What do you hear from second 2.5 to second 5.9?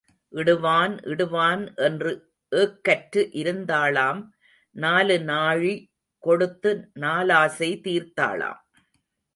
ஏக்கற்று இருந்தாளாம் நாலு நாழி